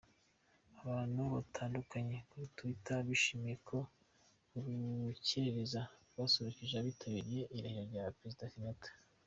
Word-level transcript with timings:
Abantu 0.81 1.21
batandukanye 1.33 2.17
kuri 2.29 2.45
Twitter 2.55 2.99
bishimiye 3.09 3.55
ko 3.67 3.77
Urukerereza 4.57 5.81
rwasurukije 6.09 6.75
abitabiriye 6.77 7.43
irahira 7.57 7.83
rya 7.89 8.05
Perezida 8.17 8.51
Kenyatta. 8.53 8.89